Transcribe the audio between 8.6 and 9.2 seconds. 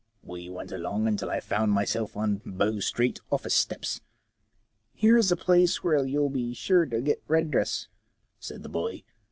the boy.